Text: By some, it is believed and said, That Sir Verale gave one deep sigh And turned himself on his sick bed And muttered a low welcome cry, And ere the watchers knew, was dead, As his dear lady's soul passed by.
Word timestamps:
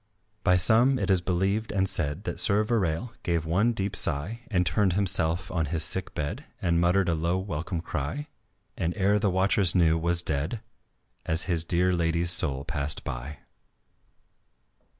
By 0.43 0.57
some, 0.57 0.97
it 0.97 1.11
is 1.11 1.21
believed 1.21 1.71
and 1.71 1.87
said, 1.87 2.23
That 2.23 2.39
Sir 2.39 2.63
Verale 2.63 3.11
gave 3.21 3.45
one 3.45 3.71
deep 3.71 3.95
sigh 3.95 4.39
And 4.49 4.65
turned 4.65 4.93
himself 4.93 5.51
on 5.51 5.67
his 5.67 5.83
sick 5.83 6.15
bed 6.15 6.45
And 6.59 6.81
muttered 6.81 7.07
a 7.07 7.13
low 7.13 7.37
welcome 7.37 7.81
cry, 7.81 8.25
And 8.75 8.97
ere 8.97 9.19
the 9.19 9.29
watchers 9.29 9.75
knew, 9.75 9.99
was 9.99 10.23
dead, 10.23 10.61
As 11.23 11.43
his 11.43 11.63
dear 11.63 11.93
lady's 11.93 12.31
soul 12.31 12.65
passed 12.65 13.03
by. 13.03 13.41